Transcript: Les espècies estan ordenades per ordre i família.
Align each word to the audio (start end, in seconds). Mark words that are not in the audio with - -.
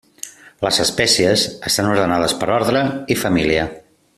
Les 0.65 0.79
espècies 0.83 1.43
estan 1.71 1.91
ordenades 1.91 2.35
per 2.41 2.51
ordre 2.57 2.85
i 3.17 3.19
família. 3.25 3.69